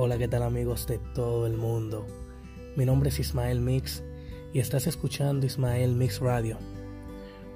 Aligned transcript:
Hola, 0.00 0.16
¿qué 0.16 0.28
tal 0.28 0.44
amigos 0.44 0.86
de 0.86 0.98
todo 1.12 1.44
el 1.48 1.56
mundo? 1.56 2.06
Mi 2.76 2.86
nombre 2.86 3.08
es 3.08 3.18
Ismael 3.18 3.60
Mix 3.60 4.04
y 4.52 4.60
estás 4.60 4.86
escuchando 4.86 5.44
Ismael 5.44 5.96
Mix 5.96 6.20
Radio. 6.20 6.56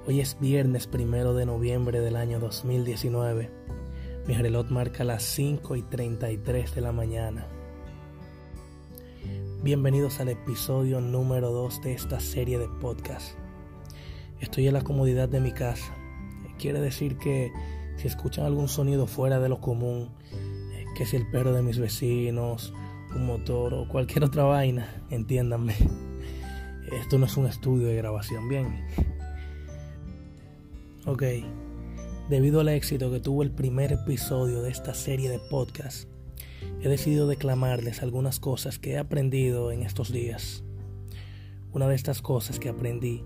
Hoy 0.05 0.19
es 0.19 0.37
viernes 0.41 0.85
primero 0.85 1.33
de 1.33 1.45
noviembre 1.45 2.01
del 2.01 2.17
año 2.17 2.41
2019. 2.41 3.49
Mi 4.27 4.33
reloj 4.33 4.69
marca 4.71 5.05
las 5.05 5.23
5 5.23 5.77
y 5.77 5.83
33 5.83 6.75
de 6.75 6.81
la 6.81 6.91
mañana. 6.91 7.47
Bienvenidos 9.63 10.19
al 10.19 10.27
episodio 10.27 10.99
número 10.99 11.49
2 11.49 11.81
de 11.81 11.93
esta 11.93 12.19
serie 12.19 12.59
de 12.59 12.67
podcast. 12.67 13.37
Estoy 14.41 14.67
en 14.67 14.73
la 14.73 14.81
comodidad 14.81 15.29
de 15.29 15.39
mi 15.39 15.53
casa. 15.53 15.95
Quiere 16.59 16.81
decir 16.81 17.17
que 17.17 17.53
si 17.95 18.09
escuchan 18.09 18.43
algún 18.43 18.67
sonido 18.67 19.07
fuera 19.07 19.39
de 19.39 19.47
lo 19.47 19.61
común, 19.61 20.09
que 20.95 21.05
si 21.05 21.15
el 21.15 21.29
perro 21.29 21.53
de 21.53 21.61
mis 21.61 21.79
vecinos, 21.79 22.73
un 23.15 23.25
motor 23.25 23.73
o 23.73 23.87
cualquier 23.87 24.23
otra 24.23 24.43
vaina, 24.43 25.03
entiéndanme. 25.09 25.75
Esto 26.91 27.17
no 27.17 27.25
es 27.25 27.37
un 27.37 27.47
estudio 27.47 27.87
de 27.87 27.95
grabación, 27.95 28.47
bien. 28.49 28.85
Ok, 31.05 31.23
debido 32.29 32.61
al 32.61 32.69
éxito 32.69 33.11
que 33.11 33.19
tuvo 33.19 33.43
el 33.43 33.51
primer 33.51 33.91
episodio 33.91 34.61
de 34.61 34.71
esta 34.71 34.93
serie 34.93 35.29
de 35.29 35.39
podcast, 35.39 36.07
he 36.81 36.89
decidido 36.89 37.27
declamarles 37.27 38.01
algunas 38.01 38.39
cosas 38.39 38.79
que 38.79 38.91
he 38.91 38.97
aprendido 38.97 39.71
en 39.71 39.83
estos 39.83 40.11
días. 40.11 40.63
Una 41.73 41.87
de 41.87 41.95
estas 41.95 42.21
cosas 42.21 42.59
que 42.59 42.69
aprendí 42.69 43.23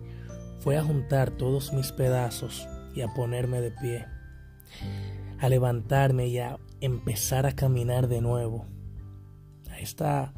fue 0.60 0.78
a 0.78 0.84
juntar 0.84 1.32
todos 1.32 1.74
mis 1.74 1.92
pedazos 1.92 2.68
y 2.96 3.02
a 3.02 3.14
ponerme 3.14 3.62
de 3.62 3.72
pie, 3.72 4.06
a 5.40 5.50
levantarme 5.50 6.28
y 6.28 6.40
a 6.40 6.58
empezar 6.82 7.46
a 7.46 7.56
caminar 7.56 8.08
de 8.08 8.22
nuevo. 8.22 8.66
Esta 9.80 10.34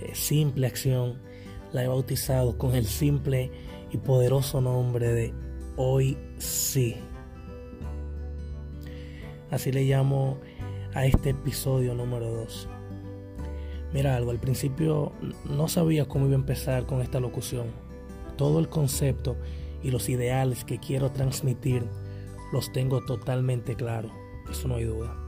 eh, 0.00 0.10
simple 0.14 0.66
acción 0.66 1.20
la 1.72 1.84
he 1.84 1.88
bautizado 1.88 2.58
con 2.58 2.74
el 2.74 2.86
simple 2.86 3.50
y 3.92 3.98
poderoso 3.98 4.60
nombre 4.60 5.12
de 5.12 5.34
Hoy 5.76 6.18
sí. 6.38 6.96
Así 9.50 9.72
le 9.72 9.84
llamo 9.84 10.38
a 10.94 11.06
este 11.06 11.30
episodio 11.30 11.94
número 11.94 12.30
2. 12.30 12.68
Mira 13.92 14.16
algo, 14.16 14.30
al 14.30 14.38
principio 14.38 15.12
no 15.48 15.68
sabía 15.68 16.06
cómo 16.06 16.26
iba 16.26 16.34
a 16.34 16.40
empezar 16.40 16.86
con 16.86 17.00
esta 17.00 17.18
locución. 17.18 17.68
Todo 18.36 18.58
el 18.58 18.68
concepto 18.68 19.36
y 19.82 19.90
los 19.90 20.08
ideales 20.08 20.64
que 20.64 20.78
quiero 20.78 21.10
transmitir 21.10 21.84
los 22.52 22.72
tengo 22.72 23.04
totalmente 23.04 23.74
claro, 23.74 24.10
eso 24.50 24.68
no 24.68 24.76
hay 24.76 24.84
duda 24.84 25.19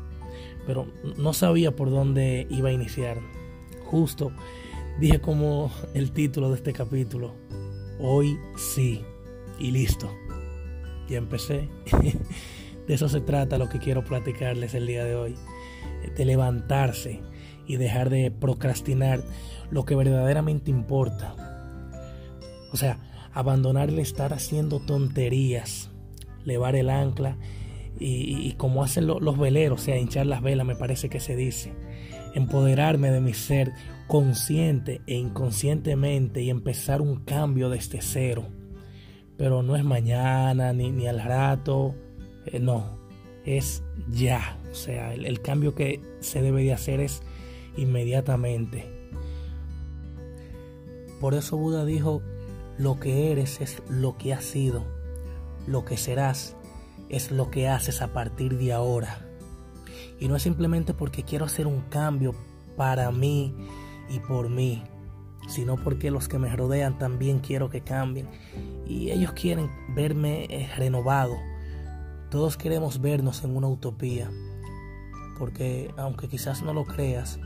pero 0.66 0.86
no 1.16 1.32
sabía 1.32 1.74
por 1.74 1.90
dónde 1.90 2.46
iba 2.50 2.68
a 2.68 2.72
iniciar. 2.72 3.18
Justo 3.84 4.32
dije 4.98 5.20
como 5.20 5.70
el 5.94 6.12
título 6.12 6.50
de 6.50 6.56
este 6.56 6.72
capítulo, 6.72 7.34
hoy 7.98 8.38
sí, 8.56 9.02
y 9.58 9.70
listo. 9.70 10.10
Y 11.08 11.14
empecé. 11.14 11.68
de 12.86 12.94
eso 12.94 13.08
se 13.08 13.20
trata 13.20 13.58
lo 13.58 13.68
que 13.68 13.78
quiero 13.78 14.04
platicarles 14.04 14.74
el 14.74 14.86
día 14.86 15.04
de 15.04 15.14
hoy, 15.14 15.36
de 16.16 16.24
levantarse 16.24 17.20
y 17.66 17.76
dejar 17.76 18.10
de 18.10 18.30
procrastinar 18.30 19.22
lo 19.70 19.84
que 19.84 19.94
verdaderamente 19.94 20.70
importa. 20.70 21.34
O 22.72 22.76
sea, 22.76 22.98
abandonar 23.32 23.88
el 23.88 23.98
estar 23.98 24.32
haciendo 24.32 24.80
tonterías, 24.80 25.90
levar 26.44 26.76
el 26.76 26.90
ancla 26.90 27.36
y, 27.98 28.52
como 28.54 28.82
hacen 28.82 29.06
los 29.06 29.38
veleros, 29.38 29.80
o 29.80 29.84
sea, 29.84 29.98
hinchar 29.98 30.26
las 30.26 30.42
velas, 30.42 30.66
me 30.66 30.76
parece 30.76 31.08
que 31.08 31.20
se 31.20 31.36
dice. 31.36 31.72
Empoderarme 32.34 33.10
de 33.10 33.20
mi 33.20 33.34
ser 33.34 33.72
consciente 34.06 35.02
e 35.06 35.14
inconscientemente 35.14 36.42
y 36.42 36.50
empezar 36.50 37.00
un 37.00 37.24
cambio 37.24 37.68
desde 37.68 38.00
cero. 38.00 38.48
Pero 39.36 39.62
no 39.62 39.76
es 39.76 39.84
mañana 39.84 40.72
ni, 40.72 40.90
ni 40.90 41.06
al 41.06 41.22
rato, 41.22 41.94
eh, 42.46 42.58
no, 42.58 42.98
es 43.44 43.82
ya. 44.10 44.58
O 44.70 44.74
sea, 44.74 45.14
el, 45.14 45.26
el 45.26 45.40
cambio 45.40 45.74
que 45.74 46.00
se 46.20 46.42
debe 46.42 46.62
de 46.62 46.72
hacer 46.72 47.00
es 47.00 47.22
inmediatamente. 47.76 48.90
Por 51.20 51.34
eso 51.34 51.56
Buda 51.56 51.84
dijo, 51.84 52.22
lo 52.78 52.98
que 52.98 53.30
eres 53.30 53.60
es 53.60 53.82
lo 53.88 54.16
que 54.18 54.32
has 54.32 54.44
sido, 54.44 54.84
lo 55.66 55.84
que 55.84 55.96
serás 55.96 56.56
es 57.12 57.30
lo 57.30 57.50
que 57.50 57.68
haces 57.68 58.02
a 58.02 58.12
partir 58.12 58.58
de 58.58 58.72
ahora. 58.72 59.20
Y 60.18 60.28
no 60.28 60.36
es 60.36 60.42
simplemente 60.42 60.94
porque 60.94 61.22
quiero 61.22 61.44
hacer 61.44 61.66
un 61.66 61.82
cambio 61.82 62.34
para 62.76 63.10
mí 63.12 63.54
y 64.08 64.18
por 64.20 64.48
mí, 64.48 64.82
sino 65.46 65.76
porque 65.76 66.10
los 66.10 66.26
que 66.26 66.38
me 66.38 66.54
rodean 66.56 66.98
también 66.98 67.40
quiero 67.40 67.68
que 67.70 67.82
cambien. 67.82 68.28
Y 68.86 69.10
ellos 69.10 69.32
quieren 69.32 69.70
verme 69.94 70.46
eh, 70.48 70.70
renovado. 70.76 71.36
Todos 72.30 72.56
queremos 72.56 73.00
vernos 73.00 73.44
en 73.44 73.56
una 73.56 73.68
utopía. 73.68 74.30
Porque 75.38 75.92
aunque 75.96 76.28
quizás 76.28 76.62
no 76.62 76.72
lo 76.72 76.84
creas, 76.84 77.38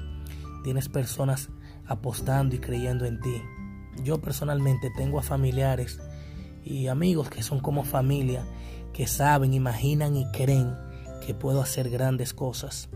tienes 0.63 0.89
personas 0.89 1.49
apostando 1.87 2.55
y 2.55 2.59
creyendo 2.59 3.05
en 3.05 3.21
ti. 3.21 3.43
Yo 4.05 4.21
personalmente 4.21 4.91
tengo 4.97 5.19
a 5.19 5.23
familiares 5.23 6.01
y 6.65 6.89
amigos 6.89 7.31
que 7.31 7.43
son 7.43 7.61
como 7.61 7.85
familia 7.85 8.45
que 8.97 9.07
saben, 9.07 9.53
imaginan 9.53 10.17
y 10.17 10.25
creen 10.33 10.75
que 11.21 11.35
puedo 11.35 11.61
hacer 11.61 11.91
grandes 11.91 12.33
cosas. 12.33 12.89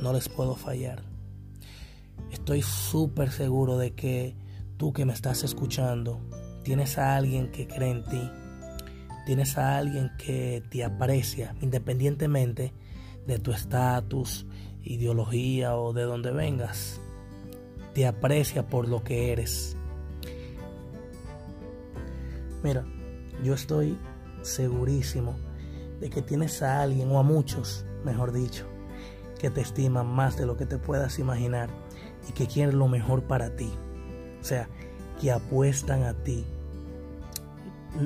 No 0.00 0.12
les 0.12 0.28
puedo 0.28 0.54
fallar. 0.54 1.02
Estoy 2.30 2.62
súper 2.62 3.32
seguro 3.32 3.76
de 3.76 3.92
que 3.92 4.36
tú 4.76 4.92
que 4.92 5.04
me 5.04 5.12
estás 5.12 5.42
escuchando, 5.42 6.20
tienes 6.62 6.96
a 6.96 7.16
alguien 7.16 7.50
que 7.50 7.66
cree 7.66 7.90
en 7.90 8.04
ti. 8.04 8.30
Tienes 9.26 9.58
a 9.58 9.78
alguien 9.78 10.12
que 10.16 10.62
te 10.70 10.84
aprecia 10.84 11.56
independientemente 11.60 12.72
de 13.26 13.38
tu 13.40 13.50
estatus, 13.50 14.46
ideología 14.84 15.74
o 15.74 15.92
de 15.92 16.02
donde 16.02 16.30
vengas. 16.30 17.00
Te 17.94 18.06
aprecia 18.06 18.68
por 18.68 18.88
lo 18.88 19.02
que 19.02 19.32
eres. 19.32 19.76
Mira, 22.62 22.84
yo 23.42 23.54
estoy 23.54 23.98
segurísimo 24.42 25.36
de 26.00 26.10
que 26.10 26.22
tienes 26.22 26.62
a 26.62 26.82
alguien 26.82 27.10
o 27.10 27.18
a 27.18 27.22
muchos, 27.22 27.84
mejor 28.04 28.32
dicho, 28.32 28.66
que 29.38 29.50
te 29.50 29.60
estiman 29.60 30.06
más 30.06 30.36
de 30.36 30.46
lo 30.46 30.56
que 30.56 30.66
te 30.66 30.78
puedas 30.78 31.18
imaginar 31.18 31.70
y 32.28 32.32
que 32.32 32.46
quieren 32.46 32.78
lo 32.78 32.88
mejor 32.88 33.22
para 33.22 33.56
ti. 33.56 33.72
O 34.40 34.44
sea, 34.44 34.68
que 35.20 35.30
apuestan 35.30 36.02
a 36.02 36.14
ti. 36.14 36.44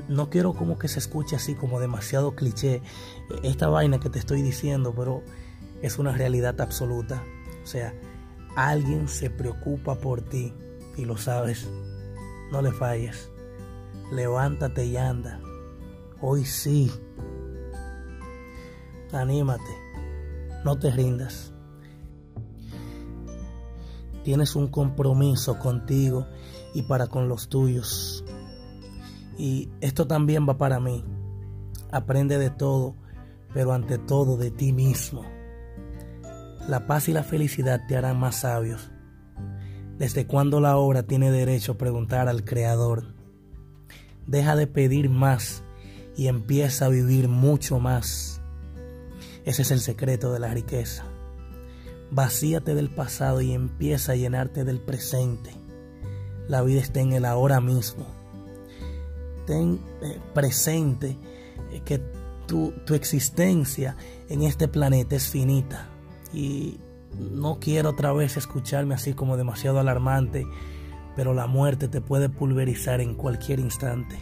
No 0.09 0.29
quiero 0.31 0.53
como 0.53 0.79
que 0.79 0.89
se 0.89 0.99
escuche 0.99 1.37
así 1.37 1.55
como 1.55 1.81
demasiado 1.81 2.35
cliché 2.35 2.83
esta 3.43 3.69
vaina 3.69 4.01
que 4.01 4.11
te 4.11 4.19
estoy 4.19 4.43
diciendo, 4.43 4.93
pero 4.97 5.23
es 5.83 5.99
una 5.99 6.13
realidad 6.13 6.61
absoluta. 6.61 7.23
O 7.63 7.67
sea, 7.67 7.95
alguien 8.57 9.09
se 9.09 9.31
preocupa 9.31 9.95
por 9.95 10.23
ti 10.23 10.53
y 10.97 11.05
lo 11.05 11.17
sabes. 11.17 11.69
No 12.51 12.63
le 12.63 12.73
falles. 12.73 13.31
Levántate 14.13 14.85
y 14.85 14.97
anda. 14.97 15.41
Hoy 16.21 16.45
sí. 16.45 16.91
Anímate. 19.13 19.63
No 20.65 20.79
te 20.79 20.91
rindas. 20.91 21.53
Tienes 24.25 24.57
un 24.57 24.69
compromiso 24.69 25.59
contigo 25.59 26.27
y 26.75 26.83
para 26.83 27.07
con 27.07 27.29
los 27.29 27.49
tuyos. 27.49 28.25
Y 29.39 29.69
esto 29.81 30.07
también 30.07 30.49
va 30.49 30.57
para 30.57 30.81
mí. 30.81 31.05
Aprende 31.93 32.39
de 32.39 32.51
todo, 32.51 32.95
pero 33.53 33.73
ante 33.73 33.99
todo 33.99 34.37
de 34.37 34.51
ti 34.51 34.73
mismo. 34.73 35.23
La 36.67 36.87
paz 36.87 37.09
y 37.09 37.13
la 37.13 37.23
felicidad 37.23 37.83
te 37.87 37.97
harán 37.97 38.19
más 38.19 38.37
sabios. 38.37 38.91
¿Desde 39.99 40.27
cuándo 40.27 40.61
la 40.61 40.77
obra 40.77 41.05
tiene 41.05 41.31
derecho 41.31 41.73
a 41.73 41.79
preguntar 41.79 42.29
al 42.29 42.45
Creador? 42.45 43.15
Deja 44.27 44.57
de 44.57 44.67
pedir 44.67 45.09
más 45.09 45.63
y 46.17 46.29
empieza 46.29 46.87
a 46.87 46.89
vivir 46.89 47.29
mucho 47.29 47.79
más. 47.79 48.41
Ese 49.45 49.63
es 49.63 49.71
el 49.71 49.81
secreto 49.81 50.33
de 50.33 50.41
la 50.41 50.53
riqueza. 50.53 51.05
Vacíate 52.11 52.75
del 52.75 52.91
pasado 52.91 53.41
y 53.41 53.53
empieza 53.53 54.13
a 54.13 54.17
llenarte 54.17 54.65
del 54.65 54.81
presente. 54.81 55.51
La 56.49 56.63
vida 56.63 56.81
está 56.81 57.01
en 57.01 57.13
el 57.13 57.25
ahora 57.25 57.61
mismo. 57.61 58.07
Ten 59.47 59.81
eh, 60.03 60.19
presente 60.35 61.19
que 61.85 62.01
tu, 62.47 62.73
tu 62.85 62.95
existencia 62.95 63.97
en 64.29 64.43
este 64.43 64.69
planeta 64.69 65.17
es 65.17 65.29
finita. 65.29 65.89
Y 66.33 66.81
no 67.19 67.59
quiero 67.61 67.91
otra 67.91 68.13
vez 68.13 68.37
escucharme 68.37 68.95
así 68.95 69.13
como 69.13 69.37
demasiado 69.37 69.79
alarmante, 69.79 70.47
pero 71.15 71.35
la 71.35 71.47
muerte 71.47 71.89
te 71.89 72.01
puede 72.01 72.29
pulverizar 72.29 73.01
en 73.01 73.15
cualquier 73.15 73.61
instante 73.61 74.19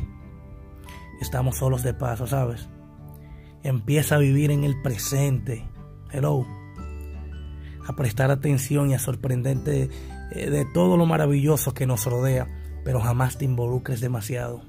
estamos 1.20 1.56
solos 1.56 1.82
de 1.82 1.94
paso, 1.94 2.26
¿sabes? 2.26 2.68
Empieza 3.62 4.16
a 4.16 4.18
vivir 4.18 4.50
en 4.50 4.64
el 4.64 4.80
presente. 4.82 5.68
Hello. 6.12 6.46
a 7.86 7.96
prestar 7.96 8.30
atención 8.30 8.90
y 8.90 8.94
a 8.94 8.98
sorprenderte 8.98 9.90
eh, 10.30 10.50
de 10.50 10.64
todo 10.72 10.96
lo 10.96 11.04
maravilloso 11.04 11.74
que 11.74 11.86
nos 11.86 12.06
rodea, 12.06 12.48
pero 12.84 13.00
jamás 13.00 13.36
te 13.36 13.44
involucres 13.44 14.00
demasiado. 14.00 14.62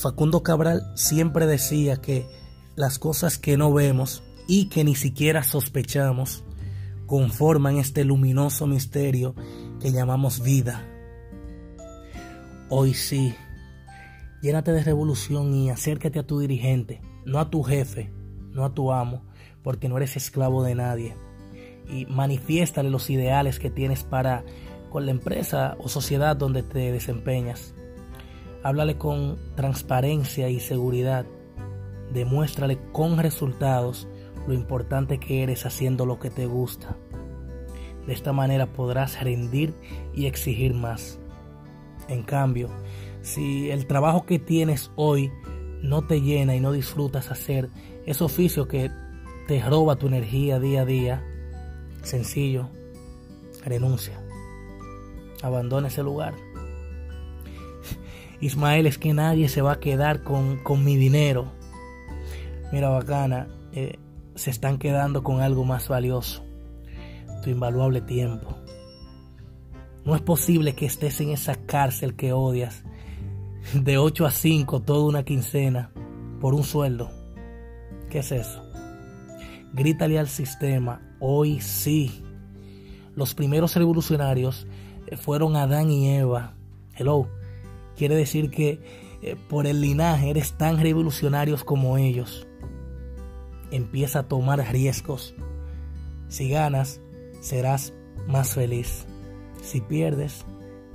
Facundo 0.00 0.42
Cabral 0.42 0.92
siempre 0.94 1.46
decía 1.46 1.96
que 1.96 2.26
las 2.76 2.98
cosas 2.98 3.38
que 3.38 3.56
no 3.56 3.72
vemos 3.72 4.22
y 4.46 4.68
que 4.68 4.84
ni 4.84 4.94
siquiera 4.94 5.42
sospechamos 5.42 6.44
conforman 7.06 7.78
este 7.78 8.04
luminoso 8.04 8.66
misterio 8.66 9.34
que 9.80 9.92
llamamos 9.92 10.42
vida. 10.42 10.86
Hoy 12.68 12.94
sí, 12.94 13.34
llénate 14.42 14.72
de 14.72 14.82
revolución 14.82 15.54
y 15.54 15.70
acércate 15.70 16.18
a 16.18 16.26
tu 16.26 16.40
dirigente, 16.40 17.00
no 17.24 17.38
a 17.38 17.48
tu 17.48 17.62
jefe, 17.62 18.12
no 18.50 18.64
a 18.64 18.74
tu 18.74 18.92
amo, 18.92 19.22
porque 19.62 19.88
no 19.88 19.96
eres 19.96 20.16
esclavo 20.16 20.62
de 20.64 20.74
nadie. 20.74 21.16
Y 21.88 22.06
manifiéstale 22.06 22.90
los 22.90 23.08
ideales 23.08 23.58
que 23.58 23.70
tienes 23.70 24.02
para 24.04 24.44
con 24.90 25.06
la 25.06 25.12
empresa 25.12 25.76
o 25.78 25.88
sociedad 25.88 26.36
donde 26.36 26.62
te 26.62 26.92
desempeñas. 26.92 27.74
Háblale 28.62 28.98
con 28.98 29.38
transparencia 29.56 30.48
y 30.48 30.60
seguridad. 30.60 31.24
Demuéstrale 32.12 32.78
con 32.92 33.18
resultados 33.18 34.06
lo 34.46 34.54
importante 34.54 35.18
que 35.18 35.42
eres 35.42 35.64
haciendo 35.66 36.04
lo 36.04 36.18
que 36.18 36.30
te 36.30 36.46
gusta. 36.46 36.96
De 38.06 38.12
esta 38.12 38.32
manera 38.32 38.72
podrás 38.72 39.22
rendir 39.22 39.74
y 40.14 40.26
exigir 40.26 40.74
más. 40.74 41.18
En 42.08 42.22
cambio, 42.22 42.68
si 43.22 43.70
el 43.70 43.86
trabajo 43.86 44.26
que 44.26 44.38
tienes 44.38 44.90
hoy 44.96 45.32
no 45.82 46.02
te 46.02 46.20
llena 46.20 46.54
y 46.54 46.60
no 46.60 46.72
disfrutas 46.72 47.30
hacer 47.30 47.68
ese 48.06 48.24
oficio 48.24 48.68
que 48.68 48.90
te 49.46 49.60
roba 49.62 49.96
tu 49.96 50.06
energía 50.06 50.58
día 50.58 50.82
a 50.82 50.84
día, 50.84 51.24
sencillo, 52.02 52.68
renuncia. 53.64 54.20
Abandona 55.42 55.88
ese 55.88 56.02
lugar. 56.02 56.34
Ismael, 58.40 58.86
es 58.86 58.98
que 58.98 59.12
nadie 59.12 59.48
se 59.48 59.62
va 59.62 59.72
a 59.72 59.80
quedar 59.80 60.22
con, 60.22 60.60
mi 60.84 60.96
dinero. 60.96 61.52
Mira, 62.72 62.88
bacana, 62.88 63.48
eh, 63.72 63.98
se 64.34 64.50
están 64.50 64.78
quedando 64.78 65.22
con 65.22 65.40
algo 65.40 65.64
más 65.64 65.88
valioso, 65.88 66.44
tu 67.42 67.50
invaluable 67.50 68.00
tiempo. 68.00 68.56
No 70.04 70.16
es 70.16 70.22
posible 70.22 70.74
que 70.74 70.86
estés 70.86 71.20
en 71.20 71.30
esa 71.30 71.54
cárcel 71.54 72.16
que 72.16 72.32
odias, 72.32 72.84
de 73.74 73.98
8 73.98 74.26
a 74.26 74.30
5 74.30 74.82
toda 74.82 75.06
una 75.06 75.24
quincena, 75.24 75.90
por 76.40 76.54
un 76.54 76.64
sueldo. 76.64 77.10
¿Qué 78.10 78.18
es 78.18 78.32
eso? 78.32 78.62
Grítale 79.72 80.18
al 80.18 80.28
sistema, 80.28 81.00
hoy 81.20 81.60
sí. 81.60 82.22
Los 83.14 83.34
primeros 83.34 83.74
revolucionarios 83.76 84.66
eh, 85.06 85.16
fueron 85.16 85.56
Adán 85.56 85.90
y 85.90 86.10
Eva. 86.10 86.54
Hello. 86.94 87.28
Quiere 87.96 88.14
decir 88.14 88.50
que 88.50 88.80
eh, 89.22 89.36
por 89.48 89.66
el 89.66 89.80
linaje 89.80 90.30
eres 90.30 90.52
tan 90.52 90.80
revolucionarios 90.80 91.64
como 91.64 91.96
ellos. 91.96 92.46
Empieza 93.70 94.20
a 94.20 94.28
tomar 94.28 94.58
riesgos. 94.72 95.34
Si 96.28 96.48
ganas, 96.48 97.00
serás 97.40 97.94
más 98.26 98.54
feliz. 98.54 99.06
Si 99.62 99.80
pierdes, 99.80 100.44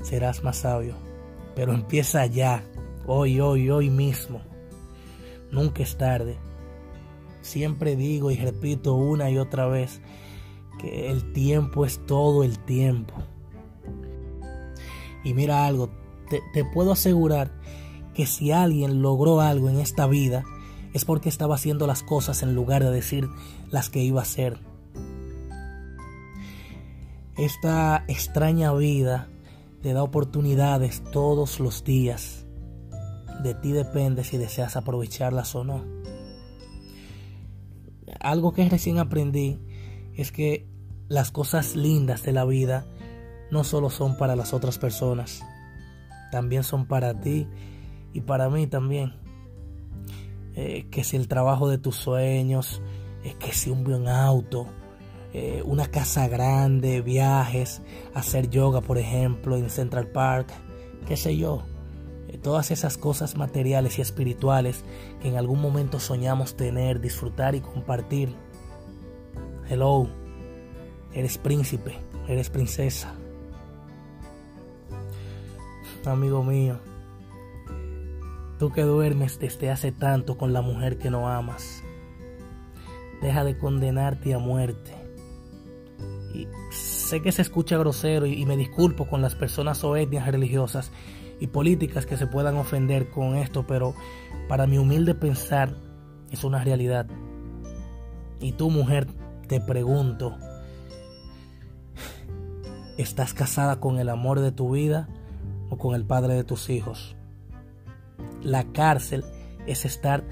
serás 0.01 0.43
más 0.43 0.57
sabio. 0.57 1.06
Pero 1.57 1.73
empieza 1.73 2.23
ya, 2.27 2.63
hoy, 3.07 3.39
hoy, 3.39 3.71
hoy 3.71 3.89
mismo. 3.89 4.41
Nunca 5.51 5.81
es 5.81 5.97
tarde. 5.97 6.37
Siempre 7.41 7.95
digo 7.95 8.29
y 8.29 8.35
repito 8.35 8.93
una 8.93 9.31
y 9.31 9.39
otra 9.39 9.65
vez 9.65 9.99
que 10.79 11.09
el 11.09 11.33
tiempo 11.33 11.83
es 11.83 12.05
todo 12.05 12.43
el 12.43 12.59
tiempo. 12.59 13.15
Y 15.23 15.33
mira 15.33 15.65
algo, 15.65 15.89
te, 16.29 16.43
te, 16.53 16.63
puedo 16.63 16.91
asegurar 16.91 17.49
que 18.13 18.27
si 18.27 18.51
alguien 18.51 19.01
logró 19.01 19.41
algo 19.41 19.67
en 19.67 19.79
esta 19.79 20.05
vida 20.05 20.43
es 20.93 21.05
porque 21.05 21.27
estaba 21.27 21.55
haciendo 21.55 21.87
las 21.87 22.03
cosas 22.03 22.43
en 22.43 22.53
lugar 22.53 22.83
de 22.83 22.91
decir 22.91 23.27
las 23.71 23.89
que 23.89 24.03
iba 24.03 24.19
a 24.19 24.23
hacer. 24.23 24.59
Esta 27.35 28.05
extraña 28.07 28.71
vida 28.73 29.27
te 29.81 29.93
da 29.93 30.03
oportunidades 30.03 31.03
todos 31.11 31.59
los 31.59 31.83
días. 31.83 32.45
De 33.43 33.53
ti 33.53 33.71
depende 33.71 34.23
si 34.23 34.37
deseas 34.37 34.75
aprovecharlas 34.75 35.53
o 35.55 35.63
no. 35.63 35.85
Algo 38.19 38.53
que 38.53 38.67
recién 38.67 38.97
aprendí 38.97 39.59
es 40.15 40.31
que 40.31 40.67
las 41.07 41.31
cosas 41.31 41.75
lindas 41.75 42.23
de 42.23 42.33
la 42.33 42.45
vida 42.45 42.85
no 43.51 43.63
solo 43.63 43.89
son 43.89 44.17
para 44.17 44.35
las 44.35 44.53
otras 44.53 44.77
personas, 44.77 45.43
también 46.31 46.63
son 46.63 46.85
para 46.85 47.19
ti 47.19 47.47
y 48.13 48.21
para 48.21 48.49
mí 48.49 48.67
también. 48.67 49.13
Eh, 50.55 50.87
que 50.89 51.03
si 51.03 51.15
el 51.15 51.27
trabajo 51.27 51.69
de 51.69 51.77
tus 51.77 51.95
sueños, 51.95 52.81
es 53.23 53.35
que 53.35 53.53
si 53.53 53.69
un 53.69 53.83
buen 53.83 54.07
auto, 54.07 54.67
eh, 55.33 55.61
una 55.65 55.87
casa 55.87 56.27
grande, 56.27 57.01
viajes, 57.01 57.81
hacer 58.13 58.49
yoga, 58.49 58.81
por 58.81 58.97
ejemplo, 58.97 59.57
en 59.57 59.69
Central 59.69 60.07
Park, 60.07 60.49
qué 61.07 61.17
sé 61.17 61.37
yo. 61.37 61.63
Eh, 62.27 62.37
todas 62.37 62.71
esas 62.71 62.97
cosas 62.97 63.37
materiales 63.37 63.99
y 63.99 64.01
espirituales 64.01 64.83
que 65.21 65.29
en 65.29 65.37
algún 65.37 65.61
momento 65.61 65.99
soñamos 65.99 66.55
tener, 66.55 66.99
disfrutar 66.99 67.55
y 67.55 67.61
compartir. 67.61 68.35
Hello, 69.69 70.07
eres 71.13 71.37
príncipe, 71.37 71.95
eres 72.27 72.49
princesa. 72.49 73.13
Amigo 76.05 76.41
mío, 76.41 76.79
tú 78.59 78.71
que 78.71 78.83
duermes 78.83 79.39
desde 79.39 79.69
hace 79.69 79.91
tanto 79.91 80.37
con 80.37 80.53
la 80.53 80.61
mujer 80.61 80.97
que 80.97 81.09
no 81.09 81.27
amas, 81.27 81.83
deja 83.21 83.43
de 83.43 83.57
condenarte 83.57 84.33
a 84.33 84.39
muerte. 84.39 84.96
Y 86.37 86.47
sé 86.69 87.21
que 87.21 87.31
se 87.31 87.41
escucha 87.41 87.77
grosero 87.77 88.27
y, 88.27 88.45
me 88.45 88.55
disculpo 88.55 89.07
con 89.07 89.21
las 89.21 89.33
personas 89.33 89.83
o 89.83 89.95
etnias 89.95 90.27
religiosas 90.27 90.91
y 91.39 91.47
políticas 91.47 92.05
que 92.05 92.15
se 92.15 92.27
puedan 92.27 92.57
ofender 92.57 93.09
con 93.09 93.35
esto, 93.35 93.65
pero 93.65 93.95
para 94.47 94.67
mi 94.67 94.77
humilde 94.77 95.15
pensar 95.15 95.75
es 96.29 96.43
una 96.43 96.63
realidad. 96.63 97.07
Y 98.39 98.51
tú 98.51 98.69
mujer, 98.69 99.07
te 99.47 99.59
pregunto, 99.59 100.37
¿estás 102.97 103.33
casada 103.33 103.79
con 103.79 103.97
el 103.97 104.09
amor 104.09 104.39
de 104.39 104.51
tu 104.51 104.71
vida 104.71 105.09
o 105.69 105.77
con 105.77 105.95
el 105.95 106.05
padre 106.05 106.35
de 106.35 106.43
tus 106.43 106.69
hijos? 106.69 107.15
La 108.43 108.71
cárcel 108.73 109.25
es 109.65 109.85
estar 109.85 110.23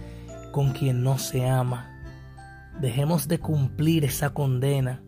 con 0.52 0.72
quien 0.74 1.02
no 1.02 1.18
se 1.18 1.48
ama. 1.50 1.92
Dejemos 2.80 3.28
de 3.28 3.40
cumplir 3.40 4.06
esa 4.06 4.32
condena. 4.32 5.02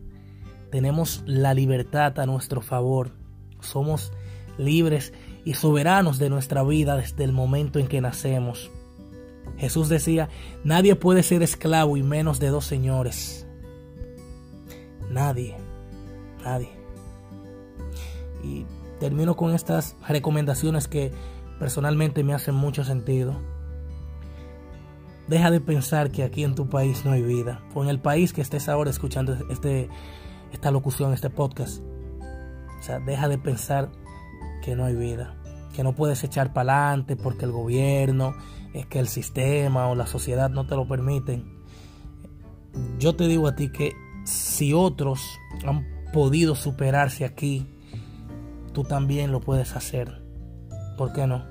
Tenemos 0.70 1.22
la 1.26 1.54
libertad 1.54 2.18
a 2.18 2.26
nuestro 2.26 2.60
favor. 2.60 3.12
Somos 3.60 4.12
libres 4.58 5.12
y 5.44 5.54
soberanos 5.54 6.18
de 6.18 6.30
nuestra 6.30 6.62
vida 6.62 6.96
desde 6.96 7.24
el 7.24 7.32
momento 7.32 7.78
en 7.78 7.86
que 7.86 8.00
nacemos. 8.00 8.70
Jesús 9.56 9.88
decía, 9.88 10.28
nadie 10.62 10.94
puede 10.94 11.22
ser 11.22 11.42
esclavo 11.42 11.96
y 11.96 12.02
menos 12.02 12.38
de 12.38 12.48
dos 12.48 12.64
señores. 12.64 13.46
Nadie, 15.10 15.56
nadie. 16.44 16.70
Y 18.44 18.66
termino 19.00 19.36
con 19.36 19.54
estas 19.54 19.96
recomendaciones 20.06 20.86
que 20.86 21.12
personalmente 21.58 22.22
me 22.22 22.34
hacen 22.34 22.54
mucho 22.54 22.84
sentido. 22.84 23.36
Deja 25.26 25.50
de 25.50 25.60
pensar 25.60 26.10
que 26.10 26.22
aquí 26.22 26.44
en 26.44 26.54
tu 26.54 26.68
país 26.68 27.04
no 27.04 27.12
hay 27.12 27.22
vida, 27.22 27.60
o 27.74 27.82
en 27.82 27.90
el 27.90 28.00
país 28.00 28.32
que 28.32 28.40
estés 28.40 28.68
ahora 28.68 28.90
escuchando 28.90 29.36
este, 29.50 29.88
esta 30.52 30.70
locución, 30.70 31.12
este 31.12 31.30
podcast. 31.30 31.82
O 32.78 32.82
sea, 32.82 33.00
deja 33.00 33.28
de 33.28 33.38
pensar 33.38 33.90
que 34.62 34.76
no 34.76 34.84
hay 34.84 34.94
vida, 34.94 35.34
que 35.74 35.82
no 35.82 35.94
puedes 35.94 36.22
echar 36.24 36.52
para 36.52 36.88
adelante 36.88 37.16
porque 37.16 37.44
el 37.44 37.52
gobierno, 37.52 38.34
es 38.74 38.86
que 38.86 38.98
el 38.98 39.08
sistema 39.08 39.88
o 39.88 39.94
la 39.94 40.06
sociedad 40.06 40.50
no 40.50 40.66
te 40.66 40.76
lo 40.76 40.86
permiten. 40.86 41.58
Yo 42.98 43.16
te 43.16 43.26
digo 43.26 43.48
a 43.48 43.56
ti 43.56 43.70
que 43.70 43.92
si 44.24 44.72
otros 44.72 45.20
han 45.66 45.86
podido 46.12 46.54
superarse 46.54 47.24
aquí, 47.24 47.66
tú 48.72 48.84
también 48.84 49.32
lo 49.32 49.40
puedes 49.40 49.74
hacer. 49.74 50.22
¿Por 50.96 51.12
qué 51.12 51.26
no? 51.26 51.44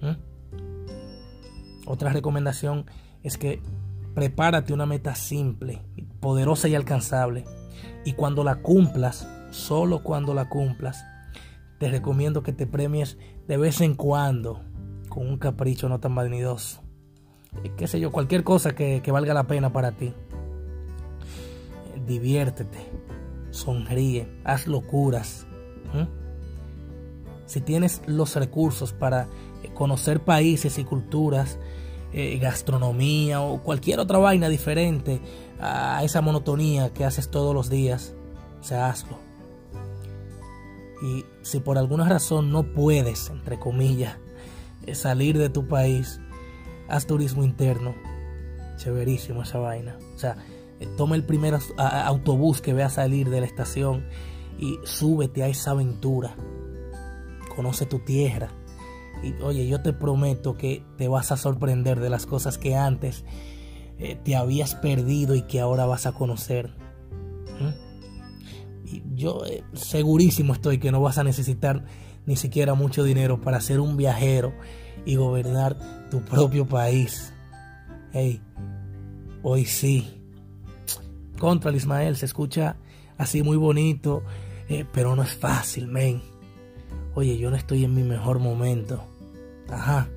¿Mm? 0.00 0.16
Otra 1.86 2.12
recomendación 2.12 2.86
es 3.22 3.38
que 3.38 3.62
prepárate 4.14 4.72
una 4.72 4.86
meta 4.86 5.14
simple, 5.14 5.82
poderosa 6.22 6.68
y 6.68 6.74
alcanzable. 6.74 7.44
Y 8.06 8.14
cuando 8.14 8.44
la 8.44 8.62
cumplas, 8.62 9.28
solo 9.50 10.02
cuando 10.02 10.32
la 10.32 10.48
cumplas, 10.48 11.04
te 11.78 11.90
recomiendo 11.90 12.42
que 12.42 12.52
te 12.52 12.66
premies 12.66 13.18
de 13.48 13.58
vez 13.58 13.82
en 13.82 13.94
cuando 13.94 14.62
con 15.10 15.26
un 15.28 15.36
capricho 15.36 15.90
no 15.90 16.00
tan 16.00 16.14
vanidoso. 16.14 16.80
Qué 17.76 17.86
sé 17.86 18.00
yo, 18.00 18.10
cualquier 18.10 18.44
cosa 18.44 18.74
que, 18.74 19.02
que 19.02 19.12
valga 19.12 19.34
la 19.34 19.46
pena 19.46 19.72
para 19.72 19.92
ti. 19.92 20.14
diviértete, 22.06 22.78
sonríe, 23.50 24.26
haz 24.44 24.66
locuras. 24.66 25.46
Si 27.46 27.60
tienes 27.60 28.00
los 28.06 28.34
recursos 28.36 28.92
para 28.92 29.28
conocer 29.74 30.20
países 30.20 30.78
y 30.78 30.84
culturas, 30.84 31.58
eh, 32.14 32.38
gastronomía 32.38 33.40
o 33.40 33.62
cualquier 33.62 33.98
otra 33.98 34.18
vaina 34.18 34.50
diferente 34.50 35.22
a 35.58 36.04
esa 36.04 36.20
monotonía 36.20 36.92
que 36.92 37.06
haces 37.06 37.30
todos 37.30 37.54
los 37.54 37.70
días, 37.70 38.14
o 38.60 38.64
sea, 38.64 38.90
hazlo. 38.90 39.18
Y 41.02 41.24
si 41.42 41.60
por 41.60 41.78
alguna 41.78 42.06
razón 42.06 42.50
no 42.50 42.64
puedes, 42.74 43.30
entre 43.30 43.58
comillas, 43.58 44.18
eh, 44.86 44.94
salir 44.94 45.38
de 45.38 45.48
tu 45.48 45.66
país, 45.66 46.20
haz 46.88 47.06
turismo 47.06 47.44
interno. 47.44 47.94
Chéverísimo 48.76 49.42
esa 49.42 49.58
vaina. 49.58 49.96
O 50.14 50.18
sea, 50.18 50.36
eh, 50.80 50.88
toma 50.98 51.16
el 51.16 51.24
primer 51.24 51.58
autobús 51.78 52.60
que 52.60 52.74
vea 52.74 52.90
salir 52.90 53.30
de 53.30 53.40
la 53.40 53.46
estación 53.46 54.04
y 54.58 54.78
súbete 54.84 55.42
a 55.42 55.48
esa 55.48 55.70
aventura. 55.70 56.36
Conoce 57.56 57.86
tu 57.86 58.00
tierra 58.00 58.50
y 59.22 59.40
oye, 59.42 59.66
yo 59.68 59.82
te 59.82 59.92
prometo 59.92 60.54
que 60.54 60.84
te 60.96 61.08
vas 61.08 61.32
a 61.32 61.36
sorprender 61.36 62.00
de 62.00 62.10
las 62.10 62.26
cosas 62.26 62.58
que 62.58 62.74
antes 62.74 63.24
eh, 63.98 64.18
te 64.22 64.34
habías 64.34 64.74
perdido 64.74 65.34
y 65.34 65.42
que 65.42 65.60
ahora 65.60 65.86
vas 65.86 66.06
a 66.06 66.12
conocer. 66.12 66.74
¿Mm? 67.60 68.88
Y 68.88 69.02
yo 69.14 69.44
eh, 69.46 69.62
segurísimo 69.74 70.52
estoy 70.52 70.78
que 70.78 70.90
no 70.90 71.00
vas 71.00 71.18
a 71.18 71.24
necesitar 71.24 71.84
ni 72.26 72.36
siquiera 72.36 72.74
mucho 72.74 73.04
dinero 73.04 73.40
para 73.40 73.60
ser 73.60 73.80
un 73.80 73.96
viajero 73.96 74.52
y 75.04 75.16
gobernar 75.16 75.78
tu 76.10 76.22
propio 76.22 76.66
país. 76.66 77.32
Hey, 78.12 78.40
hoy 79.42 79.64
sí. 79.64 80.20
Contra 81.38 81.70
el 81.70 81.76
Ismael 81.76 82.16
se 82.16 82.26
escucha 82.26 82.76
así 83.18 83.42
muy 83.42 83.56
bonito, 83.56 84.22
eh, 84.68 84.84
pero 84.92 85.16
no 85.16 85.22
es 85.22 85.34
fácil, 85.34 85.88
men. 85.88 86.31
Oye, 87.14 87.36
yo 87.36 87.50
no 87.50 87.56
estoy 87.56 87.84
en 87.84 87.94
mi 87.94 88.02
mejor 88.02 88.38
momento. 88.38 89.02
Ajá. 89.68 90.08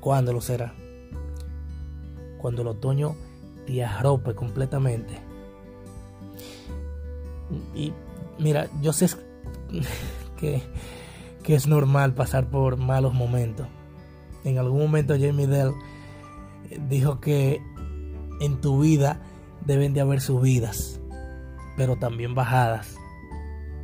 ¿Cuándo 0.00 0.32
lo 0.32 0.40
será? 0.40 0.74
Cuando 2.38 2.62
el 2.62 2.68
otoño 2.68 3.16
te 3.66 3.84
arrope 3.84 4.34
completamente. 4.34 5.14
Y 7.74 7.92
mira, 8.38 8.68
yo 8.82 8.92
sé 8.92 9.08
que, 10.36 10.62
que 11.42 11.54
es 11.54 11.66
normal 11.66 12.14
pasar 12.14 12.46
por 12.50 12.76
malos 12.76 13.14
momentos. 13.14 13.66
En 14.44 14.58
algún 14.58 14.80
momento 14.80 15.14
Jamie 15.18 15.46
Dell 15.46 15.72
dijo 16.88 17.20
que 17.20 17.62
en 18.40 18.60
tu 18.60 18.80
vida 18.80 19.20
deben 19.64 19.92
de 19.92 20.00
haber 20.00 20.20
subidas, 20.20 21.00
pero 21.76 21.96
también 21.96 22.34
bajadas. 22.34 22.96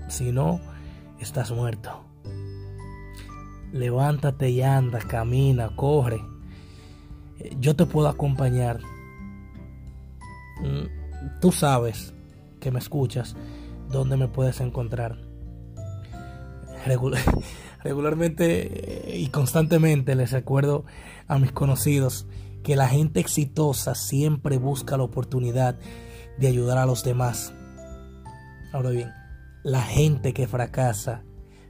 Si 0.09 0.33
no, 0.33 0.61
estás 1.21 1.51
muerto 1.51 2.07
levántate 3.77 4.51
y 4.51 4.63
anda, 4.63 4.99
camina, 4.99 5.75
corre. 5.77 6.25
Yo 7.61 7.77
te 7.77 7.87
puedo 7.87 8.09
acompañar. 8.09 8.81
Mm, 10.61 11.41
tú 11.41 11.53
sabes 11.53 12.15
que 12.61 12.71
me 12.71 12.79
escuchas, 12.79 13.37
dónde 13.91 14.17
me 14.17 14.29
puedes 14.29 14.61
encontrar. 14.61 15.19
regularmente 17.83 19.11
eh, 19.13 19.19
y 19.19 19.27
constantemente 19.29 20.15
les 20.15 20.31
recuerdo 20.31 20.85
a 21.27 21.37
mis 21.39 21.51
conocidos 21.51 22.29
que 22.63 22.77
la 22.77 22.89
gente 22.89 23.19
exitosa 23.19 23.97
siempre 23.97 24.59
busca 24.59 24.97
la 24.97 25.03
oportunidad 25.03 25.77
de 26.39 26.47
ayudar 26.47 26.79
a 26.79 26.87
los 26.87 27.03
demás. 27.03 27.53
Ahora 28.73 28.91
bien, 28.91 29.13
la 29.67 29.83
gente 29.83 30.33
que 30.33 30.47
fracasa 30.47 31.25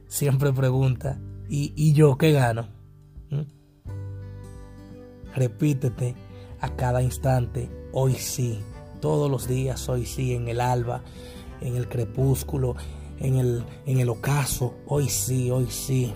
siempre 0.07 0.53
pregunta, 0.53 1.19
¿Y, 1.49 1.93
yo 1.93 2.15
qué 2.15 2.31
gano? 2.31 2.67
¿Mm? 3.31 3.41
Repítete 5.33 6.13
a 6.61 6.75
cada 6.75 7.01
instante, 7.01 7.71
hoy 7.93 8.13
sí, 8.13 8.59
todos 9.01 9.31
los 9.31 9.47
días, 9.47 9.89
hoy 9.89 10.05
sí, 10.05 10.35
en 10.35 10.47
el 10.47 10.61
alba, 10.61 11.01
en 11.59 11.75
el 11.75 11.89
crepúsculo, 11.89 12.75
en 13.17 13.37
el, 13.37 13.65
en 13.87 13.99
el 13.99 14.09
ocaso, 14.09 14.75
hoy 14.85 15.09
sí, 15.09 15.49
hoy 15.49 15.65
sí. 15.71 16.13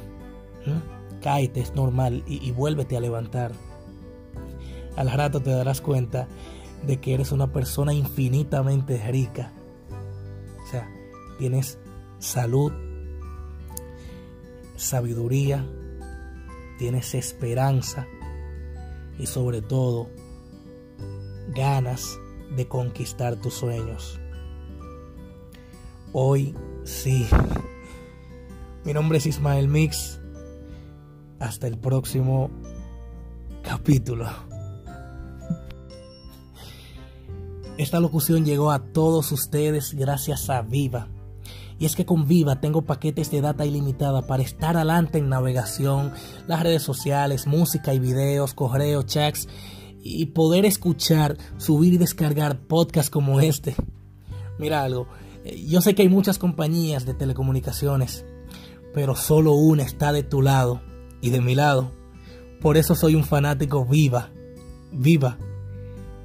¿Mm? 0.67 1.27
Es 1.55 1.73
normal, 1.73 2.23
y, 2.27 2.47
y 2.47 2.51
vuélvete 2.51 2.95
a 2.95 2.99
levantar. 2.99 3.53
Al 4.97 5.09
rato 5.09 5.39
te 5.41 5.49
darás 5.49 5.81
cuenta 5.81 6.27
de 6.85 6.99
que 6.99 7.15
eres 7.15 7.31
una 7.31 7.51
persona 7.51 7.91
infinitamente 7.91 9.03
rica. 9.11 9.51
Tienes 11.41 11.79
salud, 12.19 12.71
sabiduría, 14.75 15.67
tienes 16.77 17.15
esperanza 17.15 18.05
y 19.17 19.25
sobre 19.25 19.63
todo 19.63 20.11
ganas 21.47 22.19
de 22.55 22.67
conquistar 22.67 23.37
tus 23.37 23.55
sueños. 23.55 24.19
Hoy 26.13 26.53
sí. 26.83 27.25
Mi 28.85 28.93
nombre 28.93 29.17
es 29.17 29.25
Ismael 29.25 29.67
Mix. 29.67 30.19
Hasta 31.39 31.65
el 31.65 31.79
próximo 31.79 32.51
capítulo. 33.63 34.29
Esta 37.79 37.99
locución 37.99 38.45
llegó 38.45 38.69
a 38.69 38.77
todos 38.93 39.31
ustedes 39.31 39.95
gracias 39.95 40.47
a 40.51 40.61
Viva 40.61 41.07
y 41.81 41.85
es 41.85 41.95
que 41.95 42.05
con 42.05 42.27
Viva 42.27 42.61
tengo 42.61 42.83
paquetes 42.83 43.31
de 43.31 43.41
data 43.41 43.65
ilimitada 43.65 44.27
para 44.27 44.43
estar 44.43 44.77
adelante 44.77 45.17
en 45.17 45.29
navegación, 45.29 46.13
las 46.45 46.61
redes 46.61 46.83
sociales, 46.83 47.47
música 47.47 47.91
y 47.95 47.97
videos, 47.97 48.53
correos, 48.53 49.07
chats 49.07 49.47
y 49.99 50.27
poder 50.27 50.63
escuchar, 50.65 51.39
subir 51.57 51.93
y 51.93 51.97
descargar 51.97 52.59
podcasts 52.59 53.09
como 53.09 53.39
este. 53.39 53.75
Mira 54.59 54.83
algo, 54.83 55.07
eh, 55.43 55.65
yo 55.67 55.81
sé 55.81 55.95
que 55.95 56.03
hay 56.03 56.07
muchas 56.07 56.37
compañías 56.37 57.07
de 57.07 57.15
telecomunicaciones, 57.15 58.25
pero 58.93 59.15
solo 59.15 59.53
una 59.53 59.81
está 59.81 60.13
de 60.13 60.21
tu 60.21 60.43
lado 60.43 60.83
y 61.19 61.31
de 61.31 61.41
mi 61.41 61.55
lado. 61.55 61.91
Por 62.61 62.77
eso 62.77 62.93
soy 62.93 63.15
un 63.15 63.23
fanático 63.23 63.85
viva. 63.85 64.29
Viva. 64.91 65.39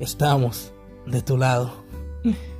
Estamos 0.01 0.75
de 1.07 1.23
tu 1.23 1.39
lado. 1.39 1.73